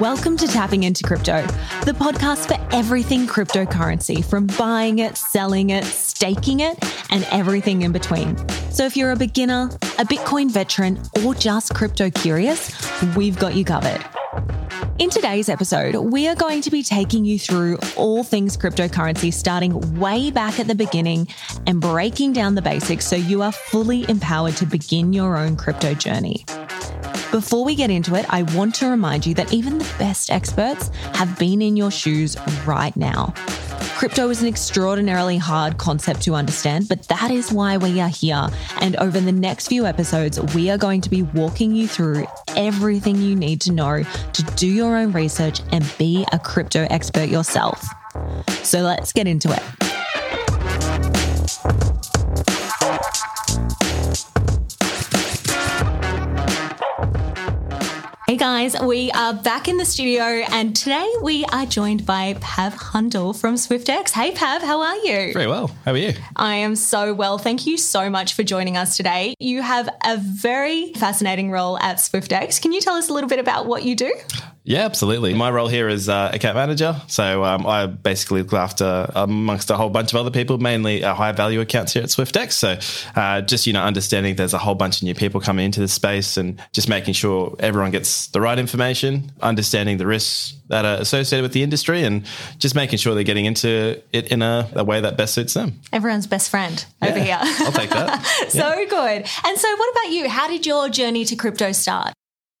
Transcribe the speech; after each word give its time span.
Welcome 0.00 0.36
to 0.36 0.46
Tapping 0.46 0.84
Into 0.84 1.02
Crypto, 1.02 1.42
the 1.84 1.90
podcast 1.90 2.46
for 2.46 2.56
everything 2.72 3.26
cryptocurrency, 3.26 4.24
from 4.24 4.46
buying 4.46 5.00
it, 5.00 5.16
selling 5.16 5.70
it, 5.70 5.82
staking 5.82 6.60
it, 6.60 6.78
and 7.10 7.26
everything 7.32 7.82
in 7.82 7.90
between. 7.90 8.36
So 8.70 8.84
if 8.86 8.96
you're 8.96 9.10
a 9.10 9.16
beginner, 9.16 9.70
a 9.98 10.04
Bitcoin 10.04 10.52
veteran, 10.52 11.02
or 11.24 11.34
just 11.34 11.74
crypto 11.74 12.10
curious, 12.10 12.72
we've 13.16 13.36
got 13.40 13.56
you 13.56 13.64
covered. 13.64 14.04
In 15.00 15.10
today's 15.10 15.48
episode, 15.48 15.96
we 15.96 16.28
are 16.28 16.36
going 16.36 16.60
to 16.60 16.70
be 16.70 16.84
taking 16.84 17.24
you 17.24 17.36
through 17.36 17.78
all 17.96 18.22
things 18.22 18.56
cryptocurrency, 18.56 19.32
starting 19.32 19.98
way 19.98 20.30
back 20.30 20.60
at 20.60 20.68
the 20.68 20.76
beginning 20.76 21.26
and 21.66 21.80
breaking 21.80 22.32
down 22.32 22.54
the 22.54 22.62
basics 22.62 23.04
so 23.04 23.16
you 23.16 23.42
are 23.42 23.52
fully 23.52 24.08
empowered 24.08 24.56
to 24.58 24.66
begin 24.66 25.12
your 25.12 25.36
own 25.36 25.56
crypto 25.56 25.92
journey. 25.92 26.44
Before 27.30 27.62
we 27.62 27.74
get 27.74 27.90
into 27.90 28.14
it, 28.14 28.24
I 28.30 28.42
want 28.42 28.74
to 28.76 28.88
remind 28.88 29.26
you 29.26 29.34
that 29.34 29.52
even 29.52 29.76
the 29.76 29.94
best 29.98 30.30
experts 30.30 30.90
have 31.12 31.38
been 31.38 31.60
in 31.60 31.76
your 31.76 31.90
shoes 31.90 32.38
right 32.64 32.96
now. 32.96 33.34
Crypto 33.98 34.30
is 34.30 34.40
an 34.40 34.48
extraordinarily 34.48 35.36
hard 35.36 35.76
concept 35.76 36.22
to 36.22 36.34
understand, 36.34 36.88
but 36.88 37.06
that 37.08 37.30
is 37.30 37.52
why 37.52 37.76
we 37.76 38.00
are 38.00 38.08
here. 38.08 38.48
And 38.80 38.96
over 38.96 39.20
the 39.20 39.32
next 39.32 39.68
few 39.68 39.84
episodes, 39.84 40.40
we 40.54 40.70
are 40.70 40.78
going 40.78 41.02
to 41.02 41.10
be 41.10 41.20
walking 41.22 41.74
you 41.74 41.86
through 41.86 42.26
everything 42.56 43.16
you 43.16 43.36
need 43.36 43.60
to 43.62 43.72
know 43.72 44.04
to 44.04 44.42
do 44.56 44.66
your 44.66 44.96
own 44.96 45.12
research 45.12 45.60
and 45.70 45.84
be 45.98 46.24
a 46.32 46.38
crypto 46.38 46.86
expert 46.88 47.28
yourself. 47.28 47.84
So 48.62 48.80
let's 48.80 49.12
get 49.12 49.26
into 49.26 49.52
it. 49.52 49.87
Hey 58.28 58.36
guys, 58.36 58.78
we 58.78 59.10
are 59.12 59.32
back 59.32 59.68
in 59.68 59.78
the 59.78 59.86
studio 59.86 60.22
and 60.22 60.76
today 60.76 61.10
we 61.22 61.46
are 61.46 61.64
joined 61.64 62.04
by 62.04 62.36
Pav 62.42 62.74
Hundal 62.74 63.34
from 63.34 63.54
Swyftx. 63.54 64.10
Hey 64.10 64.32
Pav, 64.32 64.60
how 64.60 64.82
are 64.82 64.96
you? 64.96 65.32
Very 65.32 65.46
well. 65.46 65.68
How 65.86 65.92
are 65.92 65.96
you? 65.96 66.12
I 66.36 66.56
am 66.56 66.76
so 66.76 67.14
well. 67.14 67.38
Thank 67.38 67.66
you 67.66 67.78
so 67.78 68.10
much 68.10 68.34
for 68.34 68.42
joining 68.42 68.76
us 68.76 68.98
today. 68.98 69.32
You 69.38 69.62
have 69.62 69.88
a 70.04 70.18
very 70.18 70.92
fascinating 70.92 71.50
role 71.50 71.78
at 71.78 71.96
Swyftx. 71.96 72.60
Can 72.60 72.74
you 72.74 72.82
tell 72.82 72.96
us 72.96 73.08
a 73.08 73.14
little 73.14 73.30
bit 73.30 73.38
about 73.38 73.64
what 73.64 73.84
you 73.84 73.96
do? 73.96 74.14
Yeah, 74.68 74.84
absolutely. 74.84 75.32
My 75.32 75.50
role 75.50 75.66
here 75.66 75.88
is 75.88 76.10
uh, 76.10 76.30
account 76.30 76.56
manager. 76.56 76.94
So 77.06 77.42
um, 77.42 77.66
I 77.66 77.86
basically 77.86 78.42
look 78.42 78.52
after 78.52 79.10
amongst 79.14 79.70
a 79.70 79.76
whole 79.78 79.88
bunch 79.88 80.12
of 80.12 80.20
other 80.20 80.30
people, 80.30 80.58
mainly 80.58 81.02
uh, 81.02 81.14
high 81.14 81.32
value 81.32 81.62
accounts 81.62 81.94
here 81.94 82.02
at 82.02 82.10
Swyftx. 82.10 82.52
So 82.52 82.78
uh, 83.18 83.40
just, 83.40 83.66
you 83.66 83.72
know, 83.72 83.82
understanding 83.82 84.36
there's 84.36 84.52
a 84.52 84.58
whole 84.58 84.74
bunch 84.74 84.98
of 84.98 85.04
new 85.04 85.14
people 85.14 85.40
coming 85.40 85.64
into 85.64 85.80
the 85.80 85.88
space 85.88 86.36
and 86.36 86.60
just 86.72 86.86
making 86.86 87.14
sure 87.14 87.56
everyone 87.60 87.92
gets 87.92 88.26
the 88.26 88.42
right 88.42 88.58
information, 88.58 89.32
understanding 89.40 89.96
the 89.96 90.06
risks 90.06 90.54
that 90.68 90.84
are 90.84 91.00
associated 91.00 91.44
with 91.44 91.54
the 91.54 91.62
industry 91.62 92.04
and 92.04 92.26
just 92.58 92.74
making 92.74 92.98
sure 92.98 93.14
they're 93.14 93.24
getting 93.24 93.46
into 93.46 94.02
it 94.12 94.30
in 94.30 94.42
a, 94.42 94.68
a 94.74 94.84
way 94.84 95.00
that 95.00 95.16
best 95.16 95.32
suits 95.32 95.54
them. 95.54 95.80
Everyone's 95.94 96.26
best 96.26 96.50
friend 96.50 96.84
yeah, 97.00 97.08
over 97.08 97.18
here. 97.18 97.38
I'll 97.40 97.72
take 97.72 97.88
that. 97.88 98.22
so 98.50 98.58
yeah. 98.58 98.84
good. 98.84 99.28
And 99.46 99.58
so 99.58 99.76
what 99.76 99.92
about 99.92 100.12
you? 100.12 100.28
How 100.28 100.46
did 100.46 100.66
your 100.66 100.90
journey 100.90 101.24
to 101.24 101.36
crypto 101.36 101.72
start? 101.72 102.12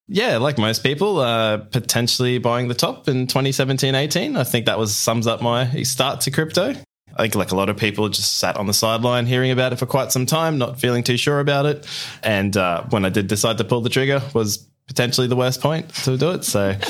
Yeah, 0.08 0.38
like 0.38 0.56
most 0.56 0.82
people, 0.82 1.18
uh, 1.18 1.58
potentially 1.58 2.38
buying 2.38 2.68
the 2.68 2.74
top 2.74 3.08
in 3.08 3.26
2017, 3.26 3.94
18. 3.94 4.36
I 4.36 4.44
think 4.44 4.66
that 4.66 4.78
was 4.78 4.96
sums 4.96 5.26
up 5.26 5.42
my 5.42 5.82
start 5.82 6.22
to 6.22 6.30
crypto. 6.30 6.74
I 7.14 7.22
think, 7.22 7.34
like 7.34 7.50
a 7.50 7.56
lot 7.56 7.68
of 7.68 7.76
people, 7.76 8.08
just 8.08 8.38
sat 8.38 8.56
on 8.56 8.66
the 8.66 8.72
sideline 8.72 9.26
hearing 9.26 9.50
about 9.50 9.72
it 9.72 9.76
for 9.76 9.86
quite 9.86 10.10
some 10.10 10.24
time, 10.24 10.56
not 10.56 10.80
feeling 10.80 11.02
too 11.02 11.16
sure 11.16 11.40
about 11.40 11.66
it. 11.66 11.86
And 12.22 12.56
uh, 12.56 12.84
when 12.90 13.04
I 13.04 13.10
did 13.10 13.26
decide 13.26 13.58
to 13.58 13.64
pull 13.64 13.80
the 13.82 13.90
trigger, 13.90 14.22
was 14.32 14.66
potentially 14.86 15.26
the 15.26 15.36
worst 15.36 15.60
point 15.60 15.92
to 16.04 16.16
do 16.16 16.30
it. 16.30 16.44
So, 16.44 16.70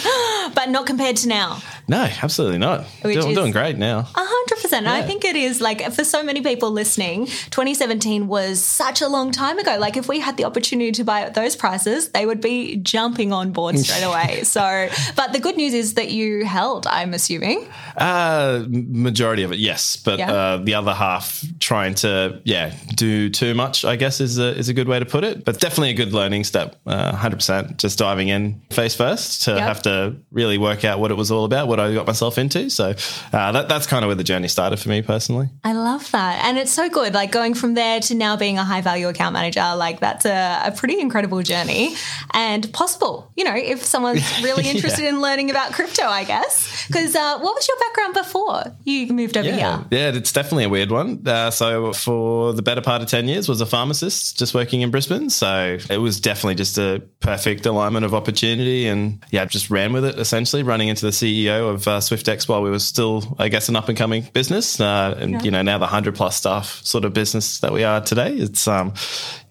but 0.55 0.69
not 0.69 0.87
compared 0.87 1.17
to 1.17 1.29
now. 1.29 1.61
No, 1.89 2.07
absolutely 2.23 2.59
not. 2.59 2.85
Which 3.03 3.17
I'm 3.17 3.35
doing 3.35 3.53
great 3.53 3.79
now. 3.79 4.03
hundred 4.15 4.63
percent. 4.63 4.87
I 4.87 5.03
think 5.03 5.25
it 5.25 5.37
is 5.37 5.61
like 5.61 5.83
for 5.93 6.05
so 6.05 6.23
many 6.23 6.43
people 6.43 6.71
listening, 6.71 7.27
2017 7.27 8.29
was 8.29 8.63
such 8.63 9.01
a 9.01 9.09
long 9.09 9.33
time 9.33 9.59
ago. 9.59 9.79
Like 9.79 9.97
if 9.97 10.09
we 10.09 10.21
had 10.21 10.37
the 10.37 10.45
opportunity 10.45 10.93
to 10.93 11.05
buy 11.05 11.23
at 11.23 11.35
those 11.35 11.57
prices, 11.57 12.11
they 12.11 12.27
would 12.27 12.41
be 12.41 12.77
jumping 12.77 13.33
on 13.33 13.53
board 13.53 13.79
straight 13.85 14.03
away. 14.03 14.45
so, 14.45 14.89
but 15.17 15.33
the 15.33 15.39
good 15.39 15.57
news 15.57 15.73
is 15.75 15.95
that 15.95 16.11
you 16.11 16.45
held. 16.45 16.87
I'm 16.87 17.15
assuming. 17.15 17.67
Uh, 17.97 18.65
majority 18.69 19.43
of 19.43 19.53
it, 19.53 19.59
yes, 19.59 19.97
but 19.97 20.19
yeah. 20.19 20.33
uh, 20.33 20.57
the 20.59 20.75
other 20.75 20.95
half 20.95 21.45
trying 21.59 21.95
to 21.95 22.41
yeah 22.45 22.75
do 22.95 23.31
too 23.31 23.55
much. 23.55 23.85
I 23.85 23.97
guess 23.97 24.21
is 24.21 24.39
a 24.39 24.57
is 24.57 24.69
a 24.69 24.75
good 24.75 24.89
way 24.89 24.99
to 24.99 25.07
put 25.07 25.25
it. 25.25 25.45
But 25.45 25.59
definitely 25.61 25.91
a 25.91 25.95
good 25.95 26.13
learning 26.13 26.45
step. 26.45 26.77
Uh, 26.87 27.15
hundred 27.15 27.37
percent. 27.37 27.79
Just 27.79 27.99
diving 27.99 28.29
in 28.29 28.61
face 28.71 28.95
first 28.95 29.43
to 29.45 29.53
yep. 29.53 29.61
have 29.61 29.83
to 29.83 30.17
really 30.39 30.57
work 30.57 30.85
out 30.85 31.01
what 31.01 31.11
it 31.11 31.17
was 31.17 31.33
all 31.33 31.45
about, 31.45 31.67
what 31.67 31.81
I 31.81 31.93
got 31.93 32.07
myself 32.07 32.39
into. 32.39 32.71
So 32.71 32.95
uh, 33.33 33.53
that, 33.53 33.69
that's 33.69 33.89
kind 33.89 34.05
of 34.05 34.09
where 34.09 34.15
the 34.15 34.23
journey 34.23 34.47
started 34.47 34.79
for 34.79 34.89
me 34.89 35.03
personally. 35.03 35.49
I 35.65 35.73
love 35.73 36.09
that. 36.13 36.45
And 36.45 36.57
it's 36.59 36.71
so 36.71 36.89
good. 36.89 37.13
Like 37.13 37.33
going 37.33 37.55
from 37.55 37.75
there 37.75 37.99
to 38.01 38.15
now 38.15 38.37
being 38.37 38.57
a 38.57 38.65
high 38.65 38.81
value 38.81 39.09
account 39.09 39.33
manager, 39.33 39.75
like 39.77 39.99
that's 39.99 40.25
a, 40.25 40.63
a 40.67 40.71
pretty 40.71 41.01
incredible 41.01 41.43
journey 41.43 41.97
and 42.33 42.73
possible, 42.73 43.33
you 43.37 43.43
know, 43.43 43.57
if 43.57 43.85
someone's 43.85 44.23
really 44.43 44.69
interested 44.69 45.03
yeah. 45.03 45.09
in 45.09 45.21
learning 45.21 45.51
about 45.51 45.73
crypto, 45.73 46.05
I 46.05 46.23
guess. 46.23 46.87
Because 46.87 47.17
uh, 47.17 47.39
what 47.41 47.55
was 47.57 47.67
your 47.67 47.77
background 47.81 48.15
before 48.15 48.77
you 48.85 49.13
moved 49.13 49.37
over 49.37 49.49
yeah. 49.49 49.57
here? 49.57 49.87
Yeah, 49.91 50.17
it's 50.17 50.33
definitely 50.33 50.65
a 50.65 50.69
weird 50.69 50.93
one. 50.93 51.27
Uh, 51.27 51.51
so 51.51 51.93
for 51.93 52.53
the 52.53 52.63
better 52.63 52.81
part 52.81 53.03
of 53.03 53.09
10 53.09 53.27
years 53.27 53.49
was 53.49 53.61
a 53.61 53.67
pharmacist 53.67 54.39
just 54.39 54.55
working 54.55 54.83
in 54.83 54.93
Brisbane. 54.93 55.31
So 55.31 55.79
it 55.91 55.99
was 55.99 56.21
definitely 56.21 56.55
just 56.55 56.79
a 56.79 57.03
perfect 57.19 57.67
alignment 57.67 58.05
of 58.05 58.15
opportunity 58.15 58.87
and 58.87 59.25
yeah, 59.31 59.45
just 59.45 59.69
ran 59.69 59.93
with 59.93 60.05
it 60.05 60.19
essentially 60.29 60.63
running 60.63 60.89
into 60.89 61.07
the 61.07 61.11
CEO 61.11 61.71
of 61.73 61.89
uh, 61.89 62.01
Swyftx 62.01 62.47
while 62.47 62.61
we 62.61 62.69
were 62.69 62.79
still, 62.79 63.35
I 63.39 63.49
guess, 63.49 63.71
an 63.71 63.77
up 63.77 63.89
and 63.89 63.97
coming 63.97 64.29
business. 64.35 64.79
Uh, 64.79 65.17
and, 65.19 65.33
yeah. 65.33 65.43
you 65.43 65.51
know, 65.51 65.63
now 65.63 65.79
the 65.79 65.87
100 65.87 66.15
plus 66.15 66.37
staff 66.37 66.85
sort 66.85 67.07
of 67.07 67.15
business 67.15 67.61
that 67.61 67.73
we 67.73 67.83
are 67.83 68.03
today. 68.03 68.35
It's, 68.35 68.69
um, 68.69 68.93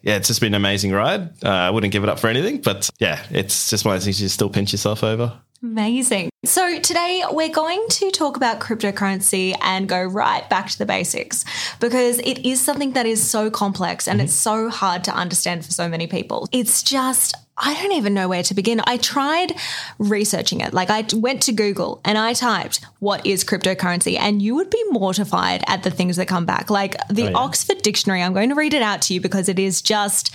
yeah, 0.03 0.17
it's 0.17 0.27
just 0.27 0.39
been 0.39 0.53
an 0.53 0.61
amazing 0.61 0.91
ride. 0.91 1.43
Uh, 1.43 1.49
I 1.49 1.71
wouldn't 1.71 1.91
give 1.91 2.03
it 2.03 2.09
up 2.09 2.19
for 2.19 2.27
anything, 2.27 2.61
but 2.61 2.91
yeah, 2.99 3.25
it's 3.31 3.71
just 3.71 3.85
one 3.85 3.95
of 3.95 4.01
those 4.01 4.05
things 4.05 4.21
you 4.21 4.29
still 4.29 4.51
pinch 4.51 4.71
yourself 4.71 5.03
over. 5.03 5.33
Amazing. 5.63 6.29
So, 6.45 6.79
today 6.79 7.23
we're 7.31 7.49
going 7.49 7.83
to 7.89 8.11
talk 8.11 8.37
about 8.37 8.59
cryptocurrency 8.59 9.55
and 9.61 9.89
go 9.89 10.01
right 10.03 10.47
back 10.49 10.69
to 10.69 10.77
the 10.77 10.85
basics 10.85 11.45
because 11.79 12.19
it 12.19 12.45
is 12.45 12.61
something 12.61 12.93
that 12.93 13.07
is 13.07 13.27
so 13.27 13.49
complex 13.49 14.07
and 14.07 14.19
mm-hmm. 14.19 14.25
it's 14.25 14.33
so 14.33 14.69
hard 14.69 15.03
to 15.05 15.11
understand 15.11 15.65
for 15.65 15.71
so 15.71 15.89
many 15.89 16.05
people. 16.05 16.47
It's 16.51 16.83
just, 16.83 17.33
I 17.57 17.73
don't 17.73 17.93
even 17.93 18.13
know 18.13 18.29
where 18.29 18.43
to 18.43 18.53
begin. 18.53 18.81
I 18.85 18.97
tried 18.97 19.55
researching 19.97 20.61
it. 20.61 20.73
Like, 20.73 20.91
I 20.91 21.03
went 21.15 21.41
to 21.43 21.51
Google 21.51 22.01
and 22.05 22.19
I 22.19 22.33
typed, 22.33 22.85
What 22.99 23.25
is 23.25 23.43
cryptocurrency? 23.43 24.17
And 24.17 24.41
you 24.41 24.53
would 24.55 24.69
be 24.69 24.83
mortified 24.91 25.63
at 25.65 25.81
the 25.81 25.89
things 25.89 26.17
that 26.17 26.27
come 26.27 26.45
back. 26.45 26.69
Like, 26.69 26.95
the 27.09 27.23
oh, 27.23 27.29
yeah. 27.29 27.37
Oxford 27.37 27.81
Dictionary, 27.81 28.21
I'm 28.21 28.33
going 28.33 28.49
to 28.49 28.55
read 28.55 28.75
it 28.75 28.83
out 28.83 29.01
to 29.03 29.13
you 29.15 29.21
because 29.21 29.49
it 29.49 29.57
is 29.57 29.81
just, 29.81 30.31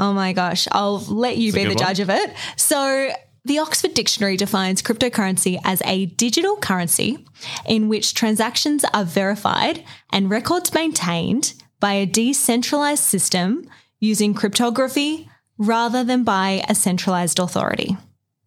oh 0.00 0.12
my 0.12 0.32
gosh, 0.32 0.66
I'll 0.72 0.98
let 0.98 1.36
you 1.36 1.48
it's 1.48 1.56
be 1.56 1.62
the 1.62 1.70
one. 1.70 1.78
judge 1.78 2.00
of 2.00 2.10
it. 2.10 2.32
So, 2.56 3.12
the 3.44 3.58
Oxford 3.58 3.94
Dictionary 3.94 4.36
defines 4.36 4.82
cryptocurrency 4.82 5.58
as 5.64 5.82
a 5.84 6.06
digital 6.06 6.56
currency 6.56 7.24
in 7.66 7.88
which 7.88 8.14
transactions 8.14 8.84
are 8.92 9.04
verified 9.04 9.84
and 10.12 10.30
records 10.30 10.74
maintained 10.74 11.54
by 11.80 11.94
a 11.94 12.06
decentralized 12.06 13.04
system 13.04 13.68
using 14.00 14.34
cryptography 14.34 15.28
rather 15.56 16.04
than 16.04 16.24
by 16.24 16.64
a 16.68 16.74
centralized 16.74 17.38
authority. 17.38 17.96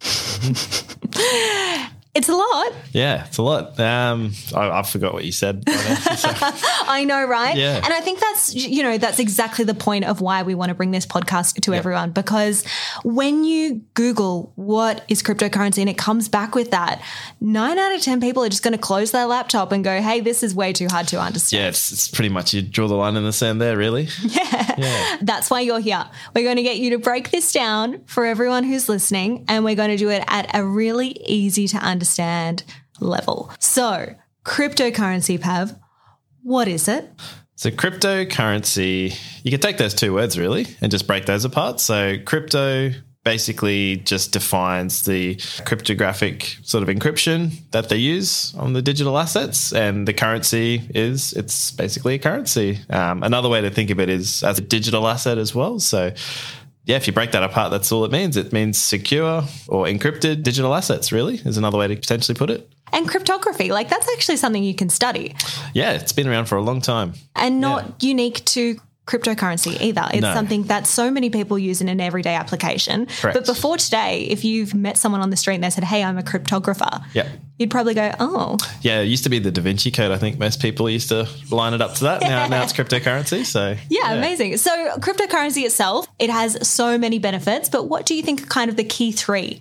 It's 2.14 2.28
a 2.28 2.36
lot. 2.36 2.74
Yeah, 2.92 3.26
it's 3.26 3.38
a 3.38 3.42
lot. 3.42 3.80
Um, 3.80 4.34
I, 4.54 4.80
I 4.80 4.84
forgot 4.84 5.14
what 5.14 5.24
you 5.24 5.32
said. 5.32 5.64
I 5.68 7.06
know, 7.08 7.26
right? 7.26 7.56
Yeah. 7.56 7.78
And 7.78 7.94
I 7.94 8.02
think 8.02 8.20
that's 8.20 8.54
you 8.54 8.84
know 8.84 8.98
that's 8.98 9.18
exactly 9.18 9.64
the 9.64 9.74
point 9.74 10.04
of 10.04 10.20
why 10.20 10.44
we 10.44 10.54
want 10.54 10.70
to 10.70 10.76
bring 10.76 10.92
this 10.92 11.06
podcast 11.06 11.62
to 11.62 11.72
yep. 11.72 11.80
everyone 11.80 12.12
because 12.12 12.66
when 13.06 13.46
you 13.46 13.82
Google 13.94 14.52
what 14.56 15.06
is 15.08 15.24
cryptocurrency 15.24 15.78
and 15.78 15.90
it 15.90 15.98
comes 15.98 16.28
back 16.28 16.54
with 16.54 16.72
that, 16.72 17.02
nine 17.40 17.80
out 17.80 17.96
of 17.96 18.02
ten 18.02 18.20
people 18.20 18.44
are 18.44 18.50
just 18.50 18.64
going 18.64 18.74
to 18.74 18.78
close 18.78 19.12
their 19.12 19.26
laptop 19.26 19.72
and 19.72 19.82
go, 19.82 20.02
"Hey, 20.02 20.20
this 20.20 20.44
is 20.44 20.54
way 20.54 20.74
too 20.74 20.90
hard 20.90 21.08
to 21.10 21.22
understand." 21.22 21.64
Yeah, 21.64 21.70
it's, 21.70 21.94
it's 21.94 22.08
pretty 22.10 22.30
much 22.30 22.54
you 22.54 22.62
draw 22.62 22.90
the 22.90 22.96
line 22.96 23.16
in 23.16 23.24
the 23.24 23.34
sand 23.34 23.62
there, 23.62 23.78
really. 23.78 24.10
Yeah. 24.32 24.76
yeah. 24.78 25.18
That's 25.22 25.50
why 25.50 25.60
you're 25.62 25.82
here. 25.82 26.06
We're 26.34 26.44
going 26.44 26.56
to 26.56 26.64
get 26.64 26.78
you 26.78 26.92
to 26.92 26.98
break 26.98 27.32
this 27.32 27.52
down 27.52 28.02
for 28.06 28.26
everyone 28.26 28.64
who's 28.64 28.88
listening, 28.88 29.44
and 29.48 29.66
we're 29.66 29.76
going 29.76 29.90
to 29.90 29.98
do 29.98 30.10
it 30.10 30.24
at 30.28 30.56
a 30.56 30.66
really 30.66 31.10
easy 31.28 31.68
to 31.70 31.78
understand 31.78 32.01
understand 32.02 32.64
level. 33.00 33.52
So, 33.60 34.16
cryptocurrency, 34.44 35.40
Pav, 35.40 35.76
what 36.42 36.68
is 36.68 36.88
it? 36.88 37.08
So, 37.56 37.70
cryptocurrency, 37.70 39.16
you 39.44 39.52
can 39.52 39.60
take 39.60 39.78
those 39.78 39.94
two 39.94 40.14
words 40.14 40.38
really 40.38 40.66
and 40.82 40.92
just 40.92 41.06
break 41.06 41.28
those 41.28 41.46
apart. 41.46 41.80
So, 41.80 42.18
crypto 42.26 42.92
basically 43.24 43.98
just 43.98 44.34
defines 44.34 45.04
the 45.04 45.40
cryptographic 45.64 46.58
sort 46.64 46.82
of 46.82 46.90
encryption 46.90 47.52
that 47.70 47.88
they 47.90 47.98
use 47.98 48.56
on 48.56 48.74
the 48.74 48.82
digital 48.82 49.16
assets 49.16 49.72
and 49.74 50.08
the 50.08 50.14
currency 50.14 50.82
is 50.96 51.32
it's 51.34 51.70
basically 51.70 52.16
a 52.16 52.18
currency 52.18 52.80
um, 52.90 53.22
another 53.22 53.48
way 53.48 53.62
to 53.62 53.70
think 53.70 53.92
of 53.92 54.00
it 54.00 54.10
is 54.10 54.42
as 54.42 54.58
a 54.58 54.62
digital 54.64 55.08
asset 55.08 55.38
as 55.38 55.54
well 55.54 55.80
so 55.80 56.12
yeah, 56.92 56.98
if 56.98 57.08
you 57.08 57.14
break 57.14 57.32
that 57.32 57.42
apart, 57.44 57.72
that's 57.72 57.90
all 57.92 58.04
it 58.04 58.12
means. 58.12 58.36
It 58.36 58.52
means 58.52 58.78
secure 58.78 59.44
or 59.70 59.86
encrypted 59.86 60.44
digital 60.44 60.76
assets, 60.76 61.12
really, 61.14 61.36
is 61.46 61.56
another 61.58 61.78
way 61.78 61.88
to 61.88 61.96
potentially 61.96 62.36
put 62.38 62.50
it. 62.50 62.70
And 62.92 63.08
cryptography, 63.08 63.72
like 63.72 63.88
that's 63.90 64.08
actually 64.12 64.36
something 64.36 64.62
you 64.66 64.76
can 64.76 64.90
study 64.90 65.34
Yeah, 65.74 65.92
it's 65.94 66.12
been 66.12 66.28
around 66.28 66.48
for 66.48 66.58
a 66.58 66.62
long 66.62 66.82
time. 66.82 67.14
and 67.36 67.62
not 67.62 68.04
unique 68.04 68.44
to 68.46 68.78
cryptocurrency 69.08 69.80
either. 69.82 70.06
It's 70.14 70.22
No. 70.22 70.34
something 70.34 70.64
that 70.64 70.86
so 70.88 71.10
many 71.12 71.30
people 71.30 71.58
use 71.58 71.82
in 71.82 71.90
an 71.90 72.00
everyday 72.00 72.36
application. 72.36 73.08
Correct. 73.20 73.36
But 73.38 73.46
before 73.46 73.78
today, 73.78 74.28
if 74.30 74.46
you've 74.46 74.74
met 74.74 74.98
someone 74.98 75.22
on 75.22 75.30
the 75.32 75.36
street 75.38 75.56
and 75.56 75.64
they 75.64 75.70
said, 75.70 75.84
Hey, 75.84 76.04
I'm 76.04 76.18
a 76.18 76.22
cryptographer, 76.22 77.04
Yeah. 77.14 77.28
you'd 77.58 77.72
probably 77.72 77.94
go, 77.96 78.14
Oh, 78.20 78.58
Yeah, 78.82 79.02
it 79.02 79.06
used 79.06 79.24
to 79.24 79.30
be 79.30 79.40
the 79.40 79.52
Da 79.52 79.62
Vinci 79.62 79.92
Code. 79.92 80.12
I 80.12 80.18
think 80.18 80.38
most 80.40 80.62
people 80.62 80.90
used 80.90 81.10
to 81.10 81.28
line 81.50 81.74
it 81.74 81.82
up 81.82 81.96
to 81.96 82.04
that. 82.06 82.22
Now, 82.22 82.48
now 82.48 82.64
it's 82.64 82.74
cryptocurrency. 82.80 83.46
So 83.46 83.76
yeah, 83.90 84.14
amazing. 84.14 84.58
So 84.58 84.72
cryptocurrency 85.00 85.64
itself, 85.66 86.08
it 86.20 86.30
has 86.30 86.68
so 86.68 86.98
many 86.98 87.18
benefits, 87.20 87.70
but 87.70 87.86
what 87.90 88.06
do 88.06 88.14
you 88.16 88.22
think 88.22 88.44
are 88.44 88.48
kind 88.48 88.70
of 88.70 88.78
the 88.78 88.84
key 88.84 89.12
three? 89.12 89.60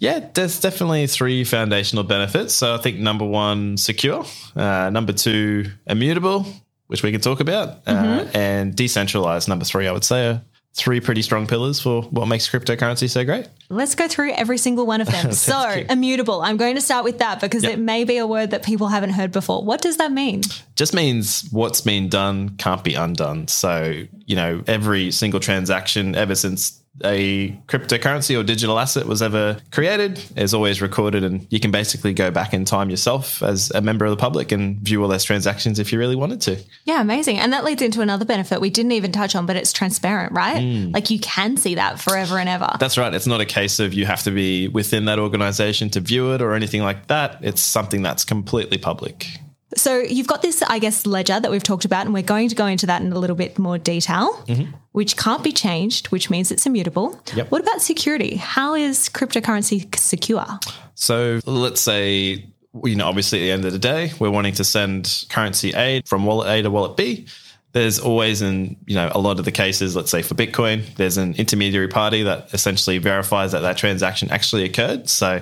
Yeah, 0.00 0.26
there's 0.34 0.58
definitely 0.58 1.06
three 1.06 1.44
foundational 1.44 2.02
benefits. 2.02 2.52
So 2.54 2.74
I 2.74 2.78
think 2.78 2.98
number 2.98 3.24
one, 3.24 3.76
secure. 3.76 4.24
Uh, 4.56 4.90
number 4.90 5.12
two, 5.12 5.70
immutable, 5.86 6.44
which 6.92 7.02
we 7.02 7.10
can 7.10 7.20
talk 7.20 7.40
about, 7.40 7.78
uh, 7.88 8.26
and 8.34 8.76
decentralized. 8.76 9.48
Number 9.48 9.64
three, 9.64 9.88
I 9.88 9.92
would 9.92 10.04
say, 10.04 10.28
are 10.28 10.42
three 10.74 11.00
pretty 11.00 11.20
strong 11.22 11.46
pillars 11.46 11.80
for 11.80 12.02
what 12.04 12.26
makes 12.26 12.48
cryptocurrency 12.48 13.08
so 13.10 13.24
great. 13.24 13.46
Let's 13.68 13.94
go 13.94 14.08
through 14.08 14.32
every 14.32 14.56
single 14.58 14.86
one 14.86 15.00
of 15.00 15.06
them. 15.08 15.32
so, 15.50 15.70
you. 15.70 15.86
immutable. 15.90 16.40
I'm 16.42 16.56
going 16.56 16.76
to 16.76 16.80
start 16.80 17.04
with 17.04 17.18
that 17.18 17.40
because 17.40 17.62
Yep. 17.62 17.72
it 17.72 17.78
may 17.78 18.04
be 18.04 18.16
a 18.18 18.26
word 18.26 18.52
that 18.52 18.62
people 18.62 18.88
haven't 18.88 19.10
heard 19.10 19.32
before. 19.32 19.64
What 19.64 19.82
does 19.82 19.96
that 19.98 20.12
mean? 20.12 20.42
just 20.76 20.94
means 20.94 21.48
what's 21.50 21.80
been 21.80 22.08
done 22.08 22.50
can't 22.56 22.82
be 22.84 22.94
undone. 22.94 23.48
So, 23.48 24.04
you 24.26 24.36
know, 24.36 24.62
every 24.66 25.10
single 25.10 25.40
transaction 25.40 26.14
ever 26.14 26.34
since 26.34 26.81
a 27.02 27.50
cryptocurrency 27.68 28.38
or 28.38 28.42
digital 28.42 28.78
asset 28.78 29.06
was 29.06 29.22
ever 29.22 29.56
created 29.70 30.22
is 30.36 30.52
always 30.52 30.82
recorded 30.82 31.24
and 31.24 31.46
you 31.50 31.58
can 31.58 31.70
basically 31.70 32.12
go 32.12 32.30
back 32.30 32.52
in 32.52 32.64
time 32.64 32.90
yourself 32.90 33.42
as 33.42 33.70
a 33.70 33.80
member 33.80 34.04
of 34.04 34.10
the 34.10 34.16
public 34.16 34.52
and 34.52 34.78
view 34.80 35.02
all 35.02 35.08
those 35.08 35.24
transactions 35.24 35.78
if 35.78 35.90
you 35.90 35.98
really 35.98 36.16
wanted 36.16 36.40
to. 36.42 36.62
Yeah, 36.84 37.00
amazing. 37.00 37.38
And 37.38 37.52
that 37.54 37.64
leads 37.64 37.80
into 37.80 38.02
another 38.02 38.26
benefit 38.26 38.60
we 38.60 38.70
didn't 38.70 38.92
even 38.92 39.10
touch 39.10 39.34
on, 39.34 39.46
but 39.46 39.56
it's 39.56 39.72
transparent, 39.72 40.32
right? 40.32 40.60
Hmm. 40.60 40.90
Like 40.90 41.10
you 41.10 41.18
can 41.18 41.56
see 41.56 41.76
that 41.76 41.98
forever 41.98 42.38
and 42.38 42.48
ever. 42.48 42.76
That's 42.78 42.98
right. 42.98 43.12
It's 43.14 43.26
not 43.26 43.40
a 43.40 43.46
case 43.46 43.80
of 43.80 43.94
you 43.94 44.04
have 44.04 44.22
to 44.24 44.30
be 44.30 44.68
within 44.68 45.06
that 45.06 45.18
organization 45.18 45.88
to 45.90 46.00
view 46.00 46.32
it 46.34 46.42
or 46.42 46.52
anything 46.52 46.82
like 46.82 47.06
that. 47.06 47.38
It's 47.40 47.62
something 47.62 48.02
that's 48.02 48.24
completely 48.24 48.76
public. 48.76 49.26
So 49.74 49.98
you've 49.98 50.26
got 50.26 50.42
this, 50.42 50.62
I 50.62 50.78
guess, 50.78 51.06
ledger 51.06 51.40
that 51.40 51.50
we've 51.50 51.62
talked 51.62 51.84
about, 51.84 52.04
and 52.04 52.14
we're 52.14 52.22
going 52.22 52.48
to 52.48 52.54
go 52.54 52.66
into 52.66 52.86
that 52.86 53.02
in 53.02 53.12
a 53.12 53.18
little 53.18 53.36
bit 53.36 53.58
more 53.58 53.78
detail, 53.78 54.32
mm-hmm. 54.46 54.72
which 54.92 55.16
can't 55.16 55.42
be 55.42 55.52
changed, 55.52 56.08
which 56.08 56.30
means 56.30 56.50
it's 56.50 56.66
immutable. 56.66 57.18
Yep. 57.34 57.50
What 57.50 57.62
about 57.62 57.80
security? 57.80 58.36
How 58.36 58.74
is 58.74 59.08
cryptocurrency 59.08 59.96
secure? 59.98 60.46
So 60.94 61.40
let's 61.46 61.80
say, 61.80 62.46
you 62.84 62.96
know, 62.96 63.06
obviously 63.06 63.38
at 63.40 63.42
the 63.42 63.50
end 63.50 63.64
of 63.64 63.72
the 63.72 63.78
day, 63.78 64.12
we're 64.18 64.30
wanting 64.30 64.54
to 64.54 64.64
send 64.64 65.24
currency 65.30 65.72
A 65.74 66.02
from 66.06 66.26
wallet 66.26 66.48
A 66.48 66.62
to 66.62 66.70
wallet 66.70 66.96
B. 66.96 67.26
There's 67.72 67.98
always, 67.98 68.42
in 68.42 68.76
you 68.86 68.94
know, 68.94 69.10
a 69.14 69.18
lot 69.18 69.38
of 69.38 69.46
the 69.46 69.52
cases, 69.52 69.96
let's 69.96 70.10
say 70.10 70.20
for 70.20 70.34
Bitcoin, 70.34 70.94
there's 70.96 71.16
an 71.16 71.34
intermediary 71.36 71.88
party 71.88 72.22
that 72.24 72.52
essentially 72.52 72.98
verifies 72.98 73.52
that 73.52 73.60
that 73.60 73.78
transaction 73.78 74.30
actually 74.30 74.64
occurred. 74.64 75.08
So 75.08 75.40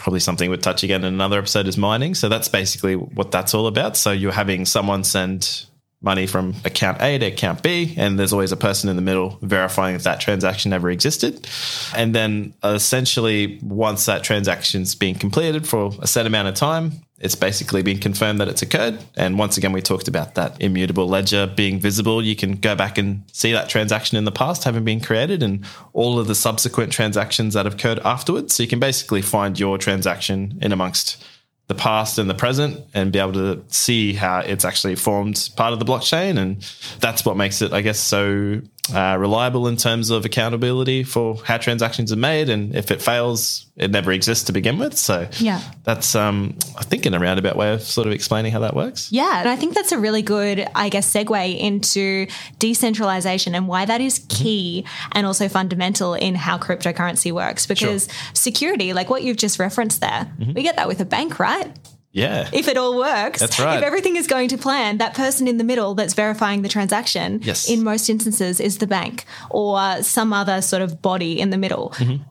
probably 0.00 0.18
something 0.18 0.50
we'd 0.50 0.62
touch 0.62 0.82
again 0.82 1.04
in 1.04 1.14
another 1.14 1.38
episode 1.38 1.68
is 1.68 1.78
mining. 1.78 2.14
So 2.14 2.28
that's 2.28 2.48
basically 2.48 2.96
what 2.96 3.30
that's 3.30 3.54
all 3.54 3.66
about. 3.68 3.96
So 3.96 4.10
you're 4.10 4.32
having 4.32 4.64
someone 4.64 5.04
send 5.04 5.66
money 6.02 6.26
from 6.26 6.54
account 6.64 7.00
A 7.02 7.18
to 7.18 7.26
account 7.26 7.62
B, 7.62 7.94
and 7.96 8.18
there's 8.18 8.32
always 8.32 8.52
a 8.52 8.56
person 8.56 8.88
in 8.88 8.96
the 8.96 9.02
middle 9.02 9.38
verifying 9.42 9.94
if 9.94 10.02
that 10.04 10.20
transaction 10.20 10.72
ever 10.72 10.90
existed. 10.90 11.46
And 11.94 12.14
then 12.14 12.54
essentially, 12.64 13.58
once 13.62 14.06
that 14.06 14.24
transaction's 14.24 14.94
been 14.94 15.14
completed 15.14 15.68
for 15.68 15.92
a 16.00 16.06
set 16.06 16.26
amount 16.26 16.48
of 16.48 16.54
time, 16.54 16.92
it's 17.18 17.34
basically 17.34 17.82
been 17.82 17.98
confirmed 17.98 18.40
that 18.40 18.48
it's 18.48 18.62
occurred. 18.62 18.98
And 19.14 19.38
once 19.38 19.58
again, 19.58 19.72
we 19.72 19.82
talked 19.82 20.08
about 20.08 20.36
that 20.36 20.58
immutable 20.60 21.06
ledger 21.06 21.46
being 21.46 21.78
visible. 21.78 22.24
You 22.24 22.34
can 22.34 22.56
go 22.56 22.74
back 22.74 22.96
and 22.96 23.22
see 23.30 23.52
that 23.52 23.68
transaction 23.68 24.16
in 24.16 24.24
the 24.24 24.32
past 24.32 24.64
having 24.64 24.84
been 24.84 25.00
created 25.00 25.42
and 25.42 25.66
all 25.92 26.18
of 26.18 26.28
the 26.28 26.34
subsequent 26.34 26.92
transactions 26.92 27.52
that 27.52 27.66
have 27.66 27.74
occurred 27.74 27.98
afterwards. 27.98 28.54
So 28.54 28.62
you 28.62 28.68
can 28.70 28.80
basically 28.80 29.20
find 29.20 29.60
your 29.60 29.76
transaction 29.76 30.58
in 30.62 30.72
amongst 30.72 31.22
the 31.70 31.74
past 31.76 32.18
and 32.18 32.28
the 32.28 32.34
present 32.34 32.84
and 32.94 33.12
be 33.12 33.20
able 33.20 33.32
to 33.32 33.62
see 33.68 34.12
how 34.12 34.40
it's 34.40 34.64
actually 34.64 34.96
formed 34.96 35.50
part 35.54 35.72
of 35.72 35.78
the 35.78 35.84
blockchain. 35.84 36.36
And 36.36 36.60
that's 36.98 37.24
what 37.24 37.36
makes 37.36 37.62
it, 37.62 37.72
I 37.72 37.80
guess, 37.80 38.00
so 38.00 38.60
uh, 38.94 39.16
reliable 39.18 39.68
in 39.68 39.76
terms 39.76 40.10
of 40.10 40.24
accountability 40.24 41.04
for 41.04 41.36
how 41.44 41.56
transactions 41.58 42.12
are 42.12 42.16
made. 42.16 42.48
And 42.48 42.74
if 42.74 42.90
it 42.90 43.00
fails, 43.00 43.66
it 43.76 43.90
never 43.90 44.10
exists 44.10 44.44
to 44.44 44.52
begin 44.52 44.78
with. 44.78 44.96
So 44.98 45.28
Yeah. 45.38 45.60
that's, 45.84 46.14
um, 46.14 46.56
I 46.76 46.82
think, 46.82 47.06
in 47.06 47.14
a 47.14 47.18
roundabout 47.20 47.56
way 47.56 47.72
of 47.72 47.82
sort 47.82 48.06
of 48.06 48.12
explaining 48.12 48.52
how 48.52 48.60
that 48.60 48.74
works. 48.74 49.12
Yeah, 49.12 49.40
and 49.40 49.48
I 49.48 49.56
think 49.56 49.74
that's 49.74 49.92
a 49.92 49.98
really 49.98 50.22
good, 50.22 50.66
I 50.74 50.88
guess, 50.88 51.12
segue 51.12 51.58
into 51.58 52.26
decentralization 52.58 53.54
and 53.54 53.68
why 53.68 53.84
that 53.84 54.00
is 54.00 54.24
key 54.28 54.84
and 55.12 55.26
also 55.26 55.48
fundamental 55.48 56.14
in 56.14 56.34
how 56.34 56.58
cryptocurrency 56.58 57.32
works. 57.32 57.66
Because 57.66 58.08
security, 58.32 58.92
like 58.92 59.10
what 59.10 59.22
you've 59.22 59.36
just 59.36 59.58
referenced 59.58 60.00
there, 60.00 60.30
we 60.54 60.62
get 60.62 60.76
that 60.76 60.88
with 60.88 61.00
a 61.00 61.04
bank, 61.04 61.38
right? 61.38 61.70
Yeah. 62.12 62.48
If 62.52 62.66
it 62.66 62.76
all 62.76 62.96
works, 62.98 63.38
That's 63.40 63.60
right. 63.60 63.78
if 63.78 63.84
everything 63.84 64.16
is 64.16 64.26
going 64.26 64.48
to 64.48 64.58
plan, 64.58 64.98
that 64.98 65.14
person 65.14 65.46
in 65.46 65.58
the 65.58 65.64
middle 65.64 65.94
that's 65.94 66.14
verifying 66.14 66.62
the 66.62 66.68
transaction, 66.68 67.40
Yes. 67.42 67.68
in 67.70 67.84
most 67.84 68.08
instances, 68.08 68.58
is 68.60 68.78
the 68.78 68.86
bank 68.86 69.24
or 69.50 70.02
some 70.02 70.32
other 70.32 70.60
sort 70.60 70.82
of 70.82 71.00
body 71.00 71.38
in 71.40 71.50
the 71.50 71.58
middle. 71.58 71.90
Mm-hmm. 71.96 72.22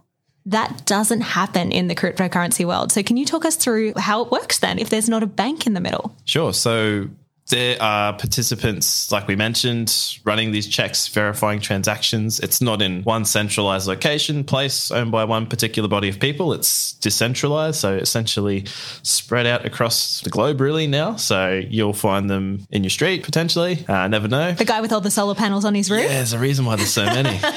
That 0.45 0.85
doesn't 0.85 1.21
happen 1.21 1.71
in 1.71 1.87
the 1.87 1.95
cryptocurrency 1.95 2.65
world. 2.65 2.91
So, 2.91 3.03
can 3.03 3.17
you 3.17 3.25
talk 3.25 3.45
us 3.45 3.55
through 3.55 3.93
how 3.97 4.23
it 4.23 4.31
works 4.31 4.59
then 4.59 4.79
if 4.79 4.89
there's 4.89 5.07
not 5.07 5.21
a 5.21 5.27
bank 5.27 5.67
in 5.67 5.73
the 5.73 5.81
middle? 5.81 6.15
Sure. 6.25 6.53
So 6.53 7.07
there 7.49 7.81
are 7.81 8.13
participants, 8.13 9.11
like 9.11 9.27
we 9.27 9.35
mentioned, 9.35 10.19
running 10.23 10.51
these 10.51 10.67
checks, 10.67 11.07
verifying 11.07 11.59
transactions. 11.59 12.39
It's 12.39 12.61
not 12.61 12.81
in 12.81 13.03
one 13.03 13.25
centralized 13.25 13.87
location, 13.87 14.43
place 14.43 14.91
owned 14.91 15.11
by 15.11 15.25
one 15.25 15.47
particular 15.47 15.89
body 15.89 16.09
of 16.09 16.19
people. 16.19 16.53
It's 16.53 16.93
decentralized. 16.93 17.79
So 17.79 17.95
essentially 17.95 18.65
spread 19.01 19.47
out 19.47 19.65
across 19.65 20.21
the 20.21 20.29
globe, 20.29 20.61
really, 20.61 20.85
now. 20.85 21.15
So 21.15 21.61
you'll 21.67 21.93
find 21.93 22.29
them 22.29 22.67
in 22.69 22.83
your 22.83 22.91
street 22.91 23.23
potentially. 23.23 23.83
Uh, 23.87 24.07
never 24.07 24.27
know. 24.27 24.53
The 24.53 24.65
guy 24.65 24.81
with 24.81 24.93
all 24.93 25.01
the 25.01 25.11
solar 25.11 25.35
panels 25.35 25.65
on 25.65 25.73
his 25.73 25.89
roof? 25.89 26.03
Yeah, 26.03 26.09
there's 26.09 26.33
a 26.33 26.39
reason 26.39 26.65
why 26.65 26.75
there's 26.75 26.93
so 26.93 27.05
many. 27.05 27.29
uh, 27.43 27.49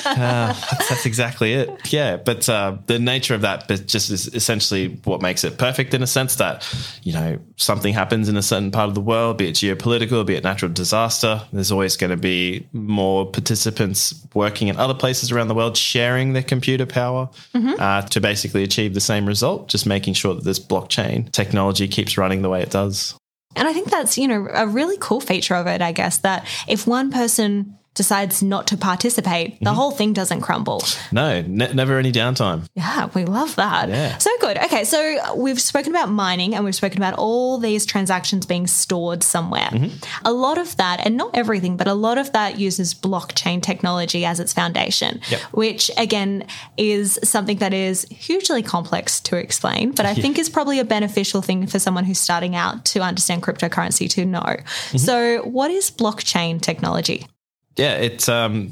that's, 0.52 0.88
that's 0.88 1.06
exactly 1.06 1.52
it. 1.52 1.92
Yeah, 1.92 2.16
but 2.16 2.48
uh, 2.48 2.78
the 2.86 2.98
nature 2.98 3.34
of 3.34 3.42
that 3.42 3.68
bit 3.68 3.86
just 3.86 4.10
is 4.10 4.28
essentially 4.28 4.98
what 5.04 5.20
makes 5.20 5.44
it 5.44 5.58
perfect 5.58 5.92
in 5.92 6.02
a 6.02 6.06
sense 6.06 6.36
that, 6.36 6.66
you 7.02 7.12
know, 7.12 7.38
something 7.56 7.92
happens 7.92 8.30
in 8.30 8.36
a 8.36 8.42
certain 8.42 8.70
part 8.70 8.88
of 8.88 8.94
the 8.94 9.00
world, 9.00 9.36
be 9.36 9.48
it 9.48 9.54
geopolitical, 9.54 9.81
be 9.82 10.34
it 10.34 10.44
natural 10.44 10.72
disaster. 10.72 11.42
There's 11.52 11.72
always 11.72 11.96
going 11.96 12.10
to 12.10 12.16
be 12.16 12.66
more 12.72 13.26
participants 13.26 14.14
working 14.34 14.68
in 14.68 14.76
other 14.76 14.94
places 14.94 15.30
around 15.32 15.48
the 15.48 15.54
world 15.54 15.76
sharing 15.76 16.32
their 16.32 16.42
computer 16.42 16.86
power 16.86 17.28
uh, 17.54 18.02
to 18.02 18.20
basically 18.20 18.62
achieve 18.62 18.94
the 18.94 19.00
same 19.00 19.26
result, 19.26 19.68
just 19.68 19.86
making 19.86 20.14
sure 20.14 20.34
that 20.34 20.44
this 20.44 20.58
blockchain 20.58 21.30
technology 21.32 21.88
keeps 21.88 22.16
running 22.16 22.42
the 22.42 22.48
way 22.48 22.62
it 22.62 22.70
does. 22.70 23.14
And 23.54 23.68
I 23.68 23.72
think 23.72 23.90
that's, 23.90 24.16
you 24.16 24.28
know, 24.28 24.48
a 24.52 24.66
really 24.66 24.96
cool 24.98 25.20
feature 25.20 25.54
of 25.54 25.66
it, 25.66 25.82
I 25.82 25.92
guess, 25.92 26.18
that 26.18 26.46
if 26.66 26.86
one 26.86 27.10
person 27.10 27.76
decides 27.94 28.42
not 28.42 28.66
to 28.68 28.76
participate, 28.76 29.58
the 29.58 29.66
mm-hmm. 29.66 29.74
whole 29.74 29.90
thing 29.90 30.12
doesn't 30.12 30.40
crumble. 30.40 30.82
No, 31.10 31.42
ne- 31.42 31.72
never 31.72 31.98
any 31.98 32.10
downtime. 32.10 32.66
Yeah, 32.74 33.10
we 33.14 33.24
love 33.24 33.56
that. 33.56 33.88
Yeah. 33.88 34.16
So 34.18 34.30
good. 34.40 34.56
Okay, 34.56 34.84
so 34.84 35.34
we've 35.36 35.60
spoken 35.60 35.92
about 35.92 36.10
mining 36.10 36.54
and 36.54 36.64
we've 36.64 36.74
spoken 36.74 36.98
about 36.98 37.14
all 37.14 37.58
these 37.58 37.84
transactions 37.84 38.46
being 38.46 38.66
stored 38.66 39.22
somewhere. 39.22 39.68
Mm-hmm. 39.70 40.26
A 40.26 40.32
lot 40.32 40.58
of 40.58 40.76
that, 40.78 41.04
and 41.04 41.16
not 41.16 41.30
everything, 41.34 41.76
but 41.76 41.86
a 41.86 41.94
lot 41.94 42.16
of 42.16 42.32
that 42.32 42.58
uses 42.58 42.94
blockchain 42.94 43.62
technology 43.62 44.24
as 44.24 44.40
its 44.40 44.52
foundation, 44.52 45.20
Yep. 45.30 45.40
which 45.52 45.90
again 45.96 46.46
is 46.76 47.18
something 47.22 47.58
that 47.58 47.74
is 47.74 48.06
hugely 48.10 48.62
complex 48.62 49.20
to 49.20 49.36
explain, 49.36 49.92
but 49.92 50.06
I 50.06 50.14
think 50.14 50.38
is 50.38 50.48
probably 50.48 50.78
a 50.78 50.84
beneficial 50.84 51.42
thing 51.42 51.66
for 51.66 51.78
someone 51.78 52.04
who's 52.04 52.20
starting 52.20 52.56
out 52.56 52.84
to 52.86 53.00
understand 53.00 53.42
cryptocurrency 53.42 54.08
to 54.10 54.24
know. 54.24 54.40
Mm-hmm. 54.40 54.98
So, 54.98 55.42
what 55.42 55.70
is 55.70 55.90
blockchain 55.90 56.60
technology? 56.60 57.26
Yeah, 57.76 57.94
it 57.94 58.28
um, 58.28 58.70